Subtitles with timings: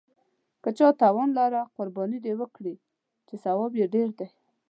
[0.63, 2.75] که چا توان لاره نو قرباني دې وکړي،
[3.27, 4.27] چې ثواب یې ډېر دی.